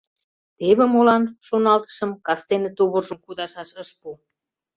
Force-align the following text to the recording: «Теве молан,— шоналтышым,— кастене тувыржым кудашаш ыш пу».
«Теве 0.57 0.85
молан,— 0.93 1.23
шоналтышым,— 1.45 2.11
кастене 2.25 2.69
тувыржым 2.77 3.17
кудашаш 3.25 3.69
ыш 3.81 3.89
пу». 3.99 4.09